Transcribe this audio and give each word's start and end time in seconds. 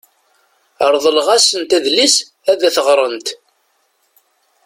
Reḍleɣ-asent 0.93 1.71
adlis 1.77 2.15
ad 2.51 2.59
t-ɣrent. 2.75 3.27